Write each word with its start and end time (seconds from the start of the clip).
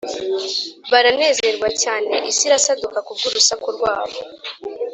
baranezerwa 0.91 1.67
cyane 1.81 2.13
isi 2.29 2.43
irasaduka 2.47 2.99
ku 3.05 3.11
bw’urusaku 3.17 3.67
rwabo. 3.77 4.19